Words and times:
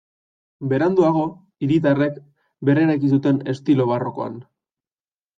Beranduago, 0.69 1.25
hiritarrek 1.67 2.17
berreraiki 2.69 3.11
zuten 3.17 3.37
estilo 3.53 3.85
barrokoan. 3.91 4.41